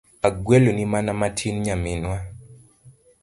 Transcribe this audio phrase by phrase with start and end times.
[0.27, 2.17] Agweloni mana matin Nyaminwa.